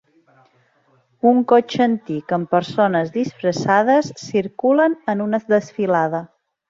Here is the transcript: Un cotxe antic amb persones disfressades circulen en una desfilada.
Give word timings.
Un 1.31 1.41
cotxe 1.51 1.83
antic 1.85 2.33
amb 2.37 2.49
persones 2.55 3.13
disfressades 3.19 4.11
circulen 4.23 4.97
en 5.15 5.23
una 5.27 5.43
desfilada. 5.55 6.25